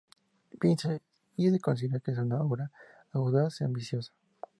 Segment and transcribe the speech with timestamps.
[0.59, 1.03] Vincent,
[1.37, 2.71] y considera que es una obra
[3.11, 4.11] "audaz y ambiciosa".